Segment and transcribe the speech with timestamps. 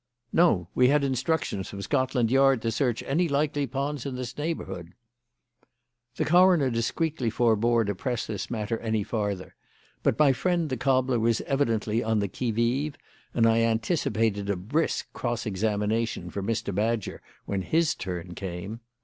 [0.33, 0.67] "No.
[0.73, 4.93] We had instructions from Scotland Yard to search any likely ponds in this neighbourhood."
[6.15, 9.53] The coroner discreetly forbore to press this matter any farther,
[10.01, 12.95] but my friend the cobbler was evidently on the qui vive,
[13.35, 16.73] and I anticipated a brisk cross examination for Mr.
[16.73, 18.79] Badger when his turn came.